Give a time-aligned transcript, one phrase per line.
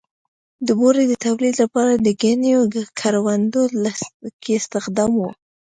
[0.67, 2.59] د بورې د تولید لپاره د ګنیو
[2.99, 3.63] کروندو
[4.41, 5.23] کې استخدام و.